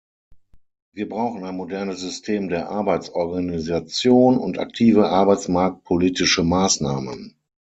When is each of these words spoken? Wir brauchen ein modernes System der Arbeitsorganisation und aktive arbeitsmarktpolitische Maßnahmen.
Wir 0.95 1.07
brauchen 1.07 1.43
ein 1.43 1.55
modernes 1.57 1.99
System 1.99 2.49
der 2.49 2.69
Arbeitsorganisation 2.71 4.39
und 4.39 4.57
aktive 4.57 5.09
arbeitsmarktpolitische 5.09 6.43
Maßnahmen. 6.43 7.35